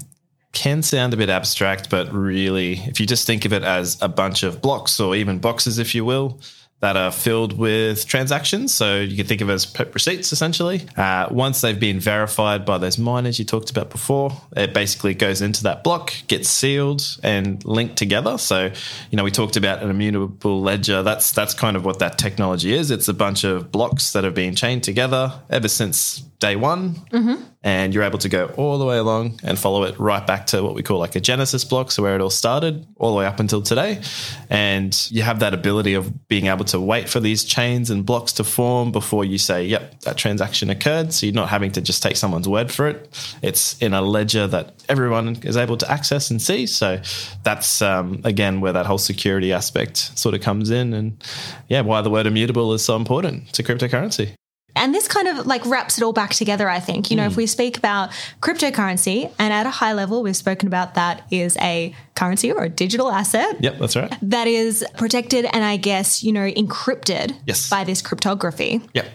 can 0.52 0.82
sound 0.82 1.14
a 1.14 1.16
bit 1.16 1.30
abstract, 1.30 1.90
but 1.90 2.12
really, 2.12 2.78
if 2.80 3.00
you 3.00 3.06
just 3.06 3.26
think 3.26 3.44
of 3.44 3.52
it 3.52 3.62
as 3.62 4.00
a 4.02 4.08
bunch 4.08 4.42
of 4.42 4.60
blocks 4.60 5.00
or 5.00 5.14
even 5.14 5.38
boxes, 5.38 5.78
if 5.78 5.94
you 5.94 6.04
will, 6.04 6.40
that 6.80 6.96
are 6.96 7.12
filled 7.12 7.56
with 7.56 8.06
transactions. 8.06 8.72
So 8.74 9.00
you 9.00 9.16
can 9.16 9.26
think 9.26 9.40
of 9.42 9.50
it 9.50 9.52
as 9.52 9.72
receipts 9.92 10.32
essentially. 10.32 10.86
Uh, 10.96 11.28
once 11.30 11.60
they've 11.60 11.78
been 11.78 12.00
verified 12.00 12.64
by 12.64 12.78
those 12.78 12.98
miners 12.98 13.38
you 13.38 13.44
talked 13.44 13.70
about 13.70 13.90
before, 13.90 14.32
it 14.56 14.72
basically 14.72 15.14
goes 15.14 15.42
into 15.42 15.62
that 15.64 15.84
block, 15.84 16.12
gets 16.26 16.48
sealed 16.48 17.02
and 17.22 17.62
linked 17.64 17.96
together. 17.96 18.38
So, 18.38 18.72
you 19.10 19.16
know, 19.16 19.24
we 19.24 19.30
talked 19.30 19.56
about 19.56 19.82
an 19.82 19.90
immutable 19.90 20.62
ledger. 20.62 21.02
That's 21.02 21.32
that's 21.32 21.54
kind 21.54 21.76
of 21.76 21.84
what 21.84 21.98
that 21.98 22.18
technology 22.18 22.72
is. 22.72 22.90
It's 22.90 23.08
a 23.08 23.14
bunch 23.14 23.44
of 23.44 23.70
blocks 23.70 24.12
that 24.12 24.24
have 24.24 24.34
been 24.34 24.54
chained 24.54 24.82
together 24.82 25.32
ever 25.50 25.68
since 25.68 26.22
day 26.40 26.56
one. 26.56 26.94
Mm-hmm. 27.12 27.44
And 27.62 27.92
you're 27.92 28.04
able 28.04 28.18
to 28.20 28.30
go 28.30 28.46
all 28.56 28.78
the 28.78 28.86
way 28.86 28.96
along 28.96 29.38
and 29.42 29.58
follow 29.58 29.84
it 29.84 29.98
right 30.00 30.26
back 30.26 30.46
to 30.46 30.62
what 30.62 30.74
we 30.74 30.82
call 30.82 30.98
like 30.98 31.14
a 31.14 31.20
Genesis 31.20 31.62
block. 31.62 31.90
So 31.90 32.02
where 32.02 32.14
it 32.14 32.22
all 32.22 32.30
started, 32.30 32.86
all 32.96 33.12
the 33.12 33.18
way 33.18 33.26
up 33.26 33.38
until 33.38 33.60
today. 33.60 34.00
And 34.48 34.96
you 35.10 35.22
have 35.22 35.40
that 35.40 35.52
ability 35.52 35.92
of 35.92 36.26
being 36.26 36.46
able 36.46 36.64
to 36.64 36.69
wait 36.78 37.08
for 37.08 37.18
these 37.18 37.42
chains 37.42 37.90
and 37.90 38.04
blocks 38.04 38.32
to 38.34 38.44
form 38.44 38.92
before 38.92 39.24
you 39.24 39.38
say, 39.38 39.64
yep, 39.64 40.00
that 40.00 40.16
transaction 40.16 40.68
occurred. 40.68 41.12
So 41.12 41.26
you're 41.26 41.34
not 41.34 41.48
having 41.48 41.72
to 41.72 41.80
just 41.80 42.02
take 42.02 42.16
someone's 42.16 42.48
word 42.48 42.70
for 42.70 42.86
it. 42.86 43.36
It's 43.42 43.80
in 43.82 43.94
a 43.94 44.02
ledger 44.02 44.46
that 44.48 44.74
everyone 44.88 45.36
is 45.42 45.56
able 45.56 45.78
to 45.78 45.90
access 45.90 46.30
and 46.30 46.40
see. 46.40 46.66
So 46.66 47.00
that's, 47.42 47.80
um, 47.80 48.20
again, 48.24 48.60
where 48.60 48.74
that 48.74 48.86
whole 48.86 48.98
security 48.98 49.52
aspect 49.52 49.96
sort 50.18 50.34
of 50.34 50.42
comes 50.42 50.70
in. 50.70 50.92
And 50.92 51.24
yeah, 51.68 51.80
why 51.80 52.02
the 52.02 52.10
word 52.10 52.26
immutable 52.26 52.74
is 52.74 52.84
so 52.84 52.96
important 52.96 53.52
to 53.54 53.62
cryptocurrency. 53.62 54.34
And 54.80 54.94
this 54.94 55.06
kind 55.06 55.28
of 55.28 55.46
like 55.46 55.64
wraps 55.66 55.98
it 55.98 56.02
all 56.02 56.14
back 56.14 56.30
together, 56.30 56.68
I 56.68 56.80
think. 56.80 57.10
You 57.10 57.16
know, 57.18 57.24
mm. 57.24 57.30
if 57.30 57.36
we 57.36 57.46
speak 57.46 57.76
about 57.76 58.10
cryptocurrency, 58.40 59.30
and 59.38 59.52
at 59.52 59.66
a 59.66 59.70
high 59.70 59.92
level, 59.92 60.22
we've 60.22 60.36
spoken 60.36 60.66
about 60.66 60.94
that 60.94 61.22
is 61.30 61.56
a 61.58 61.94
currency 62.14 62.50
or 62.50 62.64
a 62.64 62.68
digital 62.68 63.10
asset. 63.10 63.56
Yep, 63.60 63.78
that's 63.78 63.94
right. 63.94 64.12
That 64.22 64.46
is 64.46 64.84
protected 64.96 65.44
and 65.44 65.62
I 65.62 65.76
guess, 65.76 66.22
you 66.22 66.32
know, 66.32 66.50
encrypted 66.50 67.36
yes. 67.46 67.68
by 67.68 67.84
this 67.84 68.00
cryptography. 68.00 68.80
Yep. 68.94 69.06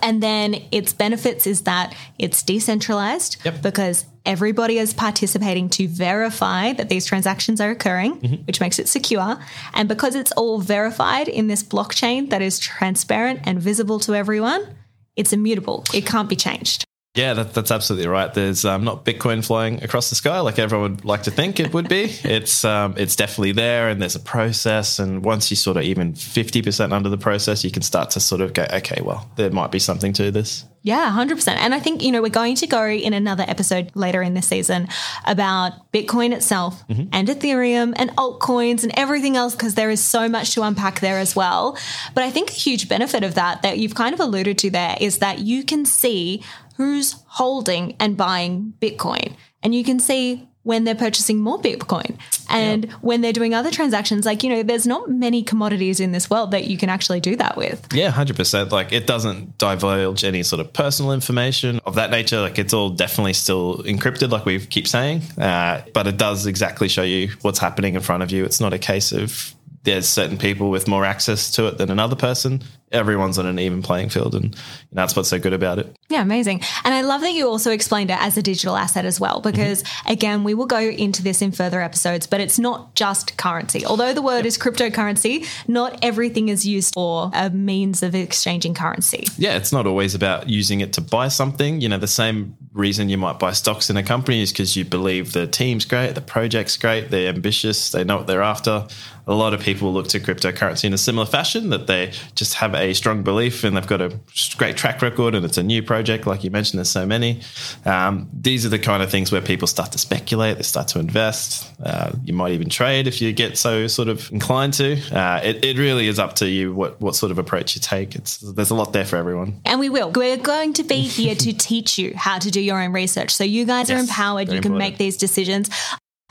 And 0.00 0.22
then 0.22 0.62
its 0.70 0.92
benefits 0.92 1.46
is 1.46 1.62
that 1.62 1.94
it's 2.18 2.42
decentralized 2.42 3.36
yep. 3.44 3.62
because 3.62 4.06
everybody 4.24 4.78
is 4.78 4.94
participating 4.94 5.68
to 5.70 5.88
verify 5.88 6.72
that 6.72 6.88
these 6.88 7.04
transactions 7.04 7.60
are 7.60 7.70
occurring, 7.70 8.20
mm-hmm. 8.20 8.42
which 8.44 8.60
makes 8.60 8.78
it 8.78 8.88
secure. 8.88 9.38
And 9.74 9.88
because 9.88 10.14
it's 10.14 10.32
all 10.32 10.60
verified 10.60 11.28
in 11.28 11.48
this 11.48 11.62
blockchain 11.62 12.30
that 12.30 12.40
is 12.40 12.58
transparent 12.58 13.40
and 13.44 13.60
visible 13.60 13.98
to 14.00 14.14
everyone, 14.14 14.76
it's 15.16 15.32
immutable. 15.32 15.84
It 15.94 16.06
can't 16.06 16.28
be 16.28 16.36
changed. 16.36 16.84
Yeah, 17.14 17.34
that, 17.34 17.52
that's 17.52 17.70
absolutely 17.70 18.08
right. 18.08 18.32
There's 18.32 18.64
um, 18.64 18.84
not 18.84 19.04
Bitcoin 19.04 19.44
flying 19.44 19.84
across 19.84 20.08
the 20.08 20.16
sky 20.16 20.40
like 20.40 20.58
everyone 20.58 20.92
would 20.92 21.04
like 21.04 21.24
to 21.24 21.30
think 21.30 21.60
it 21.60 21.74
would 21.74 21.86
be. 21.86 22.04
it's 22.24 22.64
um, 22.64 22.94
it's 22.96 23.16
definitely 23.16 23.52
there, 23.52 23.90
and 23.90 24.00
there's 24.00 24.16
a 24.16 24.20
process. 24.20 24.98
And 24.98 25.22
once 25.22 25.50
you 25.50 25.56
sort 25.56 25.76
of 25.76 25.82
even 25.82 26.14
fifty 26.14 26.62
percent 26.62 26.94
under 26.94 27.10
the 27.10 27.18
process, 27.18 27.64
you 27.64 27.70
can 27.70 27.82
start 27.82 28.10
to 28.12 28.20
sort 28.20 28.40
of 28.40 28.54
go, 28.54 28.66
okay, 28.72 29.02
well, 29.02 29.30
there 29.36 29.50
might 29.50 29.70
be 29.70 29.78
something 29.78 30.14
to 30.14 30.30
this. 30.30 30.64
Yeah, 30.84 31.14
100%. 31.16 31.48
And 31.48 31.74
I 31.74 31.78
think, 31.78 32.02
you 32.02 32.10
know, 32.10 32.20
we're 32.20 32.28
going 32.28 32.56
to 32.56 32.66
go 32.66 32.84
in 32.86 33.12
another 33.12 33.44
episode 33.46 33.92
later 33.94 34.20
in 34.20 34.34
this 34.34 34.48
season 34.48 34.88
about 35.24 35.92
Bitcoin 35.92 36.32
itself 36.32 36.86
mm-hmm. 36.88 37.08
and 37.12 37.28
Ethereum 37.28 37.92
and 37.94 38.10
altcoins 38.16 38.82
and 38.82 38.92
everything 38.96 39.36
else 39.36 39.54
because 39.54 39.76
there 39.76 39.90
is 39.90 40.04
so 40.04 40.28
much 40.28 40.54
to 40.54 40.62
unpack 40.62 40.98
there 40.98 41.18
as 41.18 41.36
well. 41.36 41.78
But 42.14 42.24
I 42.24 42.30
think 42.30 42.50
a 42.50 42.54
huge 42.54 42.88
benefit 42.88 43.22
of 43.22 43.34
that, 43.34 43.62
that 43.62 43.78
you've 43.78 43.94
kind 43.94 44.12
of 44.12 44.18
alluded 44.18 44.58
to 44.58 44.70
there, 44.70 44.96
is 45.00 45.18
that 45.18 45.38
you 45.38 45.62
can 45.62 45.84
see 45.84 46.42
who's 46.76 47.14
holding 47.26 47.94
and 48.00 48.16
buying 48.16 48.74
Bitcoin. 48.80 49.34
And 49.62 49.72
you 49.74 49.84
can 49.84 50.00
see 50.00 50.48
when 50.64 50.84
they're 50.84 50.94
purchasing 50.94 51.38
more 51.38 51.60
Bitcoin 51.60 52.16
and 52.48 52.90
when 53.00 53.20
they're 53.20 53.32
doing 53.32 53.54
other 53.54 53.70
transactions. 53.70 54.24
Like, 54.24 54.42
you 54.42 54.50
know, 54.50 54.62
there's 54.62 54.86
not 54.86 55.10
many 55.10 55.42
commodities 55.42 55.98
in 55.98 56.12
this 56.12 56.30
world 56.30 56.52
that 56.52 56.64
you 56.64 56.76
can 56.76 56.88
actually 56.88 57.20
do 57.20 57.34
that 57.36 57.56
with. 57.56 57.92
Yeah, 57.92 58.12
100%. 58.12 58.70
Like, 58.70 58.92
it 58.92 59.06
doesn't 59.06 59.58
divulge 59.58 60.24
any 60.24 60.42
sort 60.42 60.60
of 60.60 60.72
personal 60.72 61.12
information 61.12 61.80
of 61.84 61.96
that 61.96 62.10
nature. 62.10 62.40
Like, 62.40 62.58
it's 62.58 62.72
all 62.72 62.90
definitely 62.90 63.32
still 63.32 63.78
encrypted, 63.78 64.30
like 64.30 64.44
we 64.44 64.64
keep 64.64 64.86
saying, 64.86 65.22
uh, 65.38 65.82
but 65.94 66.06
it 66.06 66.16
does 66.16 66.46
exactly 66.46 66.88
show 66.88 67.02
you 67.02 67.30
what's 67.42 67.58
happening 67.58 67.94
in 67.94 68.00
front 68.00 68.22
of 68.22 68.30
you. 68.30 68.44
It's 68.44 68.60
not 68.60 68.72
a 68.72 68.78
case 68.78 69.12
of 69.12 69.54
there's 69.84 70.08
certain 70.08 70.38
people 70.38 70.70
with 70.70 70.86
more 70.86 71.04
access 71.04 71.50
to 71.52 71.66
it 71.66 71.78
than 71.78 71.90
another 71.90 72.14
person 72.14 72.62
everyone's 72.92 73.38
on 73.38 73.46
an 73.46 73.58
even 73.58 73.82
playing 73.82 74.08
field 74.08 74.34
and 74.34 74.56
that's 74.92 75.16
what's 75.16 75.28
so 75.28 75.38
good 75.38 75.52
about 75.52 75.78
it 75.78 75.96
yeah 76.08 76.20
amazing 76.20 76.60
and 76.84 76.94
i 76.94 77.00
love 77.00 77.20
that 77.20 77.32
you 77.32 77.48
also 77.48 77.70
explained 77.70 78.10
it 78.10 78.18
as 78.20 78.36
a 78.36 78.42
digital 78.42 78.76
asset 78.76 79.04
as 79.04 79.18
well 79.18 79.40
because 79.40 79.82
mm-hmm. 79.82 80.12
again 80.12 80.44
we 80.44 80.54
will 80.54 80.66
go 80.66 80.78
into 80.78 81.22
this 81.22 81.42
in 81.42 81.52
further 81.52 81.80
episodes 81.80 82.26
but 82.26 82.40
it's 82.40 82.58
not 82.58 82.94
just 82.94 83.36
currency 83.36 83.84
although 83.86 84.12
the 84.12 84.22
word 84.22 84.38
yep. 84.38 84.46
is 84.46 84.58
cryptocurrency 84.58 85.46
not 85.66 85.98
everything 86.02 86.48
is 86.48 86.66
used 86.66 86.92
for 86.94 87.30
a 87.34 87.50
means 87.50 88.02
of 88.02 88.14
exchanging 88.14 88.74
currency 88.74 89.26
yeah 89.36 89.56
it's 89.56 89.72
not 89.72 89.86
always 89.86 90.14
about 90.14 90.48
using 90.48 90.80
it 90.80 90.92
to 90.92 91.00
buy 91.00 91.28
something 91.28 91.80
you 91.80 91.88
know 91.88 91.98
the 91.98 92.06
same 92.06 92.56
reason 92.72 93.08
you 93.08 93.18
might 93.18 93.38
buy 93.38 93.52
stocks 93.52 93.90
in 93.90 93.96
a 93.96 94.02
company 94.02 94.42
is 94.42 94.50
because 94.50 94.76
you 94.76 94.84
believe 94.84 95.32
the 95.32 95.46
team's 95.46 95.84
great 95.84 96.14
the 96.14 96.20
project's 96.20 96.76
great 96.76 97.10
they're 97.10 97.28
ambitious 97.28 97.90
they 97.90 98.04
know 98.04 98.18
what 98.18 98.26
they're 98.26 98.42
after 98.42 98.86
a 99.26 99.34
lot 99.34 99.54
of 99.54 99.60
people 99.60 99.92
look 99.92 100.08
to 100.08 100.18
cryptocurrency 100.18 100.84
in 100.84 100.92
a 100.92 100.98
similar 100.98 101.26
fashion 101.26 101.70
that 101.70 101.86
they 101.86 102.12
just 102.34 102.54
have 102.54 102.74
a 102.82 102.94
strong 102.94 103.22
belief 103.22 103.64
and 103.64 103.76
they've 103.76 103.86
got 103.86 104.00
a 104.00 104.18
great 104.56 104.76
track 104.76 105.00
record 105.02 105.34
and 105.34 105.44
it's 105.44 105.58
a 105.58 105.62
new 105.62 105.82
project, 105.82 106.26
like 106.26 106.44
you 106.44 106.50
mentioned, 106.50 106.78
there's 106.78 106.90
so 106.90 107.06
many. 107.06 107.40
Um, 107.84 108.28
these 108.32 108.66
are 108.66 108.68
the 108.68 108.78
kind 108.78 109.02
of 109.02 109.10
things 109.10 109.30
where 109.30 109.40
people 109.40 109.68
start 109.68 109.92
to 109.92 109.98
speculate, 109.98 110.56
they 110.56 110.62
start 110.62 110.88
to 110.88 110.98
invest. 110.98 111.70
Uh, 111.82 112.12
you 112.24 112.32
might 112.32 112.52
even 112.52 112.68
trade 112.68 113.06
if 113.06 113.20
you 113.20 113.32
get 113.32 113.56
so 113.56 113.86
sort 113.86 114.08
of 114.08 114.30
inclined 114.32 114.74
to. 114.74 115.00
Uh, 115.16 115.40
it, 115.42 115.64
it, 115.64 115.78
really 115.78 116.06
is 116.06 116.18
up 116.18 116.34
to 116.34 116.48
you 116.48 116.72
what, 116.72 117.00
what 117.00 117.16
sort 117.16 117.32
of 117.32 117.38
approach 117.38 117.74
you 117.74 117.80
take. 117.80 118.14
It's, 118.14 118.38
there's 118.38 118.70
a 118.70 118.74
lot 118.74 118.92
there 118.92 119.04
for 119.04 119.16
everyone. 119.16 119.60
And 119.64 119.80
we 119.80 119.88
will. 119.88 120.10
We're 120.10 120.36
going 120.36 120.74
to 120.74 120.84
be 120.84 121.00
here 121.00 121.34
to 121.34 121.52
teach 121.58 121.98
you 121.98 122.12
how 122.16 122.38
to 122.38 122.50
do 122.50 122.60
your 122.60 122.80
own 122.80 122.92
research. 122.92 123.30
So 123.34 123.44
you 123.44 123.64
guys 123.64 123.88
yes, 123.88 123.98
are 123.98 124.00
empowered. 124.00 124.48
You 124.48 124.60
can 124.60 124.72
important. 124.72 124.78
make 124.78 124.98
these 124.98 125.16
decisions. 125.16 125.70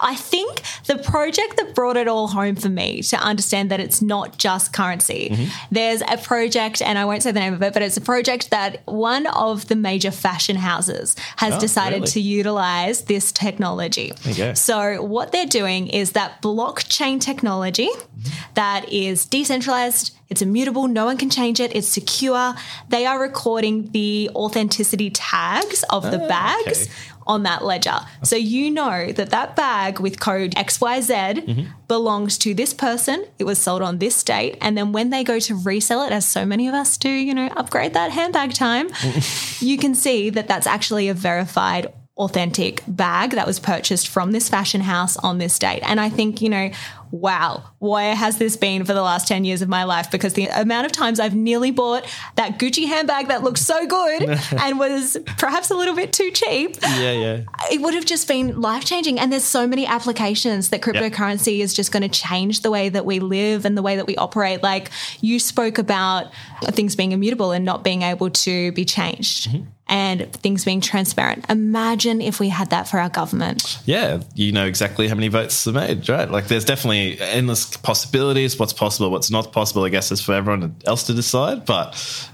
I 0.01 0.15
think 0.15 0.61
the 0.87 0.97
project 0.97 1.57
that 1.57 1.75
brought 1.75 1.95
it 1.95 2.07
all 2.07 2.27
home 2.27 2.55
for 2.55 2.69
me 2.69 3.01
to 3.03 3.17
understand 3.17 3.69
that 3.71 3.79
it's 3.79 4.01
not 4.01 4.37
just 4.37 4.73
currency. 4.73 5.29
Mm-hmm. 5.31 5.65
There's 5.71 6.01
a 6.01 6.17
project, 6.17 6.81
and 6.81 6.97
I 6.97 7.05
won't 7.05 7.23
say 7.23 7.31
the 7.31 7.39
name 7.39 7.53
of 7.53 7.61
it, 7.61 7.73
but 7.73 7.81
it's 7.81 7.97
a 7.97 8.01
project 8.01 8.49
that 8.49 8.81
one 8.85 9.27
of 9.27 9.67
the 9.67 9.75
major 9.75 10.11
fashion 10.11 10.55
houses 10.55 11.15
has 11.37 11.55
oh, 11.55 11.59
decided 11.59 12.01
really? 12.01 12.07
to 12.07 12.19
utilize 12.19 13.03
this 13.03 13.31
technology. 13.31 14.13
So, 14.55 15.03
what 15.03 15.31
they're 15.31 15.45
doing 15.45 15.87
is 15.87 16.13
that 16.13 16.41
blockchain 16.41 17.21
technology 17.21 17.89
mm-hmm. 17.89 18.53
that 18.55 18.91
is 18.91 19.25
decentralized. 19.25 20.17
It's 20.29 20.41
immutable. 20.41 20.87
No 20.87 21.05
one 21.05 21.17
can 21.17 21.29
change 21.29 21.59
it. 21.59 21.75
It's 21.75 21.89
secure. 21.89 22.55
They 22.87 23.05
are 23.05 23.19
recording 23.19 23.91
the 23.91 24.29
authenticity 24.33 25.09
tags 25.09 25.83
of 25.89 26.03
the 26.03 26.23
oh, 26.23 26.27
bags. 26.27 26.83
Okay 26.83 26.91
on 27.31 27.43
that 27.43 27.63
ledger. 27.63 27.97
So 28.23 28.35
you 28.35 28.69
know 28.69 29.11
that 29.13 29.29
that 29.29 29.55
bag 29.55 30.01
with 30.01 30.19
code 30.19 30.51
XYZ 30.51 31.45
mm-hmm. 31.45 31.71
belongs 31.87 32.37
to 32.39 32.53
this 32.53 32.73
person. 32.73 33.25
It 33.39 33.45
was 33.45 33.57
sold 33.57 33.81
on 33.81 33.99
this 33.99 34.21
date. 34.21 34.57
And 34.59 34.77
then 34.77 34.91
when 34.91 35.11
they 35.11 35.23
go 35.23 35.39
to 35.39 35.55
resell 35.55 36.03
it, 36.03 36.11
as 36.11 36.27
so 36.27 36.45
many 36.45 36.67
of 36.67 36.73
us 36.73 36.97
do, 36.97 37.09
you 37.09 37.33
know, 37.33 37.47
upgrade 37.55 37.93
that 37.93 38.11
handbag 38.11 38.53
time, 38.53 38.89
you 39.59 39.77
can 39.77 39.95
see 39.95 40.29
that 40.29 40.49
that's 40.49 40.67
actually 40.67 41.07
a 41.07 41.13
verified 41.13 41.87
authentic 42.17 42.83
bag 42.85 43.31
that 43.31 43.47
was 43.47 43.59
purchased 43.59 44.09
from 44.09 44.33
this 44.33 44.49
fashion 44.49 44.81
house 44.81 45.15
on 45.17 45.37
this 45.37 45.57
date. 45.57 45.81
And 45.83 46.01
I 46.01 46.09
think, 46.09 46.41
you 46.41 46.49
know, 46.49 46.69
wow, 47.11 47.63
where 47.79 48.15
has 48.15 48.37
this 48.37 48.55
been 48.55 48.85
for 48.85 48.93
the 48.93 49.01
last 49.01 49.27
10 49.27 49.43
years 49.45 49.61
of 49.61 49.69
my 49.69 49.83
life? 49.83 50.09
Because 50.09 50.33
the 50.33 50.47
amount 50.47 50.85
of 50.85 50.91
times 50.91 51.19
I've 51.19 51.35
nearly 51.35 51.71
bought 51.71 52.05
that 52.35 52.57
Gucci 52.57 52.87
handbag 52.87 53.27
that 53.27 53.43
looked 53.43 53.59
so 53.59 53.85
good 53.85 54.23
and 54.59 54.79
was 54.79 55.17
perhaps 55.37 55.69
a 55.71 55.75
little 55.75 55.95
bit 55.95 56.13
too 56.13 56.31
cheap. 56.31 56.77
Yeah, 56.81 57.11
yeah. 57.11 57.43
It 57.71 57.81
would 57.81 57.93
have 57.93 58.05
just 58.05 58.27
been 58.27 58.59
life 58.61 58.85
changing. 58.85 59.19
And 59.19 59.31
there's 59.31 59.43
so 59.43 59.67
many 59.67 59.85
applications 59.85 60.69
that 60.69 60.81
cryptocurrency 60.81 61.57
yep. 61.57 61.65
is 61.65 61.73
just 61.73 61.91
going 61.91 62.03
to 62.03 62.09
change 62.09 62.61
the 62.61 62.71
way 62.71 62.89
that 62.89 63.05
we 63.05 63.19
live 63.19 63.65
and 63.65 63.77
the 63.77 63.81
way 63.81 63.97
that 63.97 64.07
we 64.07 64.15
operate. 64.15 64.63
Like 64.63 64.89
you 65.19 65.39
spoke 65.39 65.77
about 65.77 66.31
things 66.63 66.95
being 66.95 67.11
immutable 67.11 67.51
and 67.51 67.65
not 67.65 67.83
being 67.83 68.03
able 68.03 68.29
to 68.29 68.71
be 68.71 68.85
changed. 68.85 69.49
Mm-hmm 69.49 69.65
and 69.91 70.31
things 70.31 70.63
being 70.63 70.79
transparent. 70.79 71.45
Imagine 71.49 72.21
if 72.21 72.39
we 72.39 72.47
had 72.47 72.69
that 72.69 72.87
for 72.87 72.97
our 72.97 73.09
government. 73.09 73.77
Yeah, 73.85 74.21
you 74.33 74.53
know 74.53 74.65
exactly 74.65 75.09
how 75.09 75.15
many 75.15 75.27
votes 75.27 75.67
are 75.67 75.73
made, 75.73 76.07
right? 76.07 76.31
Like 76.31 76.47
there's 76.47 76.63
definitely 76.63 77.19
endless 77.19 77.75
possibilities. 77.77 78.57
What's 78.57 78.71
possible, 78.71 79.11
what's 79.11 79.29
not 79.29 79.51
possible, 79.51 79.83
I 79.83 79.89
guess, 79.89 80.09
is 80.09 80.21
for 80.21 80.33
everyone 80.33 80.77
else 80.85 81.03
to 81.07 81.13
decide. 81.13 81.65
But 81.65 81.89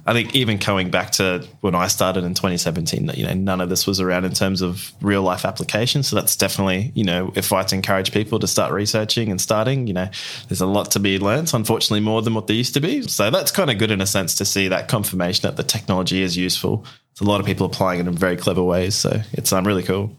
I 0.05 0.13
think 0.13 0.35
even 0.35 0.57
going 0.57 0.91
back 0.91 1.11
to 1.13 1.47
when 1.61 1.73
I 1.73 1.87
started 1.87 2.23
in 2.23 2.35
2017, 2.35 3.09
you 3.15 3.25
know, 3.25 3.33
none 3.33 3.59
of 3.59 3.69
this 3.69 3.87
was 3.87 3.99
around 3.99 4.25
in 4.25 4.33
terms 4.33 4.61
of 4.61 4.93
real 5.01 5.23
life 5.23 5.43
application. 5.43 6.03
So 6.03 6.15
that's 6.15 6.35
definitely, 6.35 6.91
you 6.93 7.03
know, 7.03 7.33
if 7.35 7.51
I 7.51 7.63
to 7.63 7.75
encourage 7.75 8.11
people 8.11 8.37
to 8.37 8.47
start 8.47 8.71
researching 8.71 9.31
and 9.31 9.41
starting, 9.41 9.87
you 9.87 9.93
know, 9.93 10.09
there's 10.47 10.61
a 10.61 10.67
lot 10.67 10.91
to 10.91 10.99
be 10.99 11.17
learned, 11.17 11.51
unfortunately, 11.55 12.01
more 12.01 12.21
than 12.21 12.35
what 12.35 12.45
there 12.45 12.55
used 12.55 12.75
to 12.75 12.79
be. 12.79 13.01
So 13.01 13.31
that's 13.31 13.49
kind 13.49 13.71
of 13.71 13.79
good 13.79 13.89
in 13.89 13.99
a 13.99 14.05
sense 14.05 14.35
to 14.35 14.45
see 14.45 14.67
that 14.67 14.87
confirmation 14.87 15.41
that 15.41 15.57
the 15.57 15.63
technology 15.63 16.21
is 16.21 16.37
useful 16.37 16.85
a 17.21 17.23
lot 17.23 17.39
of 17.39 17.45
people 17.45 17.65
applying 17.65 17.99
it 17.99 18.07
in 18.07 18.13
very 18.13 18.37
clever 18.37 18.63
ways. 18.63 18.95
So 18.95 19.21
it's 19.33 19.51
um, 19.51 19.65
really 19.65 19.83
cool. 19.83 20.17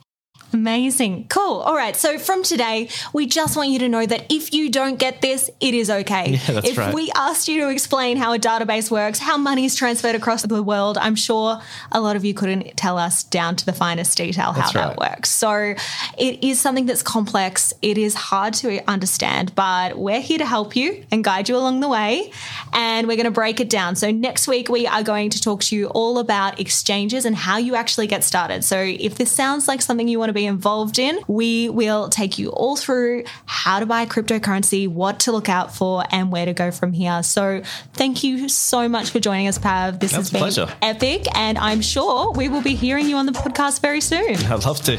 Amazing. 0.52 1.26
Cool. 1.28 1.58
All 1.60 1.74
right. 1.74 1.94
So 1.94 2.18
from 2.18 2.42
today, 2.42 2.88
we 3.12 3.26
just 3.26 3.56
want 3.56 3.68
you 3.68 3.78
to 3.80 3.88
know 3.88 4.06
that 4.06 4.32
if 4.32 4.54
you 4.54 4.70
don't 4.70 4.98
get 4.98 5.20
this, 5.20 5.50
it 5.60 5.74
is 5.74 5.90
okay. 5.90 6.30
Yeah, 6.30 6.52
that's 6.54 6.68
if 6.68 6.78
right. 6.78 6.94
we 6.94 7.10
asked 7.14 7.48
you 7.48 7.60
to 7.62 7.68
explain 7.68 8.16
how 8.16 8.32
a 8.32 8.38
database 8.38 8.90
works, 8.90 9.18
how 9.18 9.36
money 9.36 9.66
is 9.66 9.74
transferred 9.74 10.14
across 10.14 10.42
the 10.42 10.62
world, 10.62 10.96
I'm 10.96 11.16
sure 11.16 11.60
a 11.92 12.00
lot 12.00 12.16
of 12.16 12.24
you 12.24 12.32
couldn't 12.32 12.76
tell 12.76 12.96
us 12.96 13.24
down 13.24 13.56
to 13.56 13.66
the 13.66 13.72
finest 13.72 14.16
detail 14.16 14.52
how 14.52 14.52
That's 14.52 14.72
that 14.72 14.98
right. 14.98 15.10
works. 15.10 15.30
So 15.30 15.74
it 16.16 16.42
is 16.42 16.58
something 16.58 16.86
that's 16.86 17.02
complex. 17.02 17.74
It 17.82 17.98
is 17.98 18.14
hard 18.14 18.54
to 18.54 18.80
understand, 18.88 19.54
but 19.54 19.98
we're 19.98 20.20
here 20.20 20.38
to 20.38 20.46
help 20.46 20.74
you 20.74 21.04
and 21.10 21.22
guide 21.22 21.48
you 21.48 21.56
along 21.56 21.80
the 21.80 21.88
way. 21.88 22.32
And 22.72 23.06
we're 23.06 23.16
going 23.16 23.24
to 23.24 23.30
break 23.30 23.60
it 23.60 23.68
down. 23.68 23.96
So 23.96 24.10
next 24.10 24.48
week, 24.48 24.68
we 24.68 24.86
are 24.86 25.02
going 25.02 25.30
to 25.30 25.40
talk 25.40 25.62
to 25.64 25.76
you 25.76 25.88
all 25.88 26.18
about 26.18 26.58
exchanges 26.58 27.24
and 27.24 27.36
how 27.36 27.58
you 27.58 27.74
actually 27.74 28.06
get 28.06 28.24
started. 28.24 28.64
So 28.64 28.78
if 28.78 29.16
this 29.16 29.30
sounds 29.30 29.68
like 29.68 29.82
something 29.82 30.08
you 30.08 30.18
want 30.18 30.30
to 30.30 30.37
be 30.38 30.46
involved 30.46 30.98
in, 30.98 31.18
we 31.26 31.68
will 31.68 32.08
take 32.08 32.38
you 32.38 32.50
all 32.50 32.76
through 32.76 33.24
how 33.46 33.80
to 33.80 33.86
buy 33.86 34.06
cryptocurrency, 34.06 34.88
what 34.88 35.20
to 35.20 35.32
look 35.32 35.48
out 35.48 35.74
for, 35.74 36.04
and 36.10 36.30
where 36.30 36.46
to 36.46 36.52
go 36.52 36.70
from 36.70 36.92
here. 36.92 37.22
So 37.22 37.62
thank 37.94 38.22
you 38.22 38.48
so 38.48 38.88
much 38.88 39.10
for 39.10 39.20
joining 39.20 39.48
us, 39.48 39.58
Pav. 39.58 39.98
This 39.98 40.12
That's 40.12 40.30
has 40.30 40.30
been 40.30 40.40
pleasure. 40.40 40.68
epic, 40.80 41.26
and 41.36 41.58
I'm 41.58 41.80
sure 41.80 42.32
we 42.32 42.48
will 42.48 42.62
be 42.62 42.74
hearing 42.74 43.08
you 43.08 43.16
on 43.16 43.26
the 43.26 43.32
podcast 43.32 43.80
very 43.80 44.00
soon. 44.00 44.36
I'd 44.36 44.64
love 44.64 44.80
to. 44.82 44.92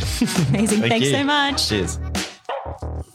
Amazing. 0.50 0.80
Thank 0.80 0.92
Thanks 0.92 1.08
you. 1.08 1.14
so 1.14 1.24
much. 1.24 1.70
Cheers. 1.70 2.00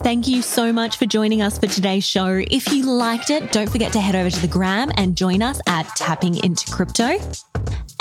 Thank 0.02 0.28
you 0.28 0.42
so 0.42 0.72
much 0.72 0.96
for 0.98 1.06
joining 1.06 1.40
us 1.42 1.58
for 1.58 1.66
today's 1.66 2.04
show. 2.04 2.42
If 2.50 2.72
you 2.72 2.84
liked 2.84 3.30
it, 3.30 3.52
don't 3.52 3.70
forget 3.70 3.92
to 3.92 4.00
head 4.00 4.14
over 4.14 4.30
to 4.30 4.40
the 4.40 4.48
gram 4.48 4.90
and 4.96 5.16
join 5.16 5.42
us 5.42 5.60
at 5.66 5.86
Tapping 5.96 6.42
Into 6.44 6.70
Crypto. 6.70 7.18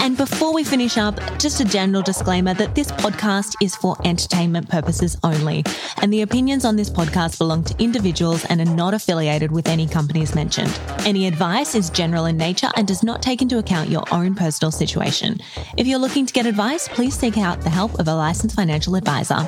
And 0.04 0.18
before 0.18 0.54
we 0.54 0.66
finish 0.66 0.98
up, 0.98 1.18
just 1.40 1.62
a 1.62 1.64
general 1.64 2.04
disclaimer 2.04 2.54
that 2.56 2.76
this 2.76 2.92
podcast 2.92 3.56
is 3.62 3.74
for 3.74 3.96
entertainment 4.04 4.68
purposes 4.68 5.18
only. 5.24 5.64
And 6.02 6.12
the 6.12 6.24
opinions 6.24 6.66
on 6.66 6.76
this 6.76 6.90
podcast 6.90 7.38
belong 7.38 7.64
to 7.64 7.82
individuals 7.82 8.44
and 8.50 8.60
are 8.60 8.76
not 8.76 8.94
affiliated 8.94 9.54
with 9.54 9.66
any 9.66 9.88
companies 9.88 10.36
mentioned. 10.36 10.78
Any 11.06 11.26
advice 11.26 11.74
is 11.74 11.90
general 11.90 12.26
in 12.26 12.36
nature 12.36 12.68
and 12.76 12.86
does 12.86 13.02
not 13.02 13.22
take 13.22 13.42
into 13.42 13.60
account 13.60 13.90
your 13.90 14.04
own 14.12 14.36
personal 14.36 14.72
situation. 14.74 15.40
If 15.78 15.88
you're 15.88 16.00
looking 16.00 16.26
to 16.26 16.34
get 16.34 16.46
advice, 16.46 16.90
please 16.90 17.18
seek 17.18 17.38
out 17.38 17.62
the 17.62 17.70
help 17.70 17.98
of 17.98 18.10
a 18.10 18.14
licensed 18.14 18.58
financial 18.58 18.96
advisor. 18.96 19.48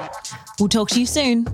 We'll 0.57 0.69
talk 0.69 0.88
to 0.91 1.00
you 1.01 1.05
soon. 1.05 1.47